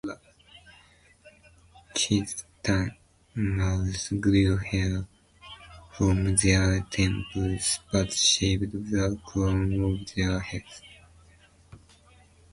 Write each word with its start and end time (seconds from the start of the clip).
Khitan 1.93 2.95
males 3.35 4.09
grew 4.19 4.57
hair 4.57 5.05
from 5.95 6.23
their 6.39 6.79
temples 6.89 7.81
but 7.91 8.11
shaved 8.11 8.71
the 8.89 9.21
crown 9.23 9.73
of 9.79 10.15
their 10.15 10.39
heads. 10.39 10.81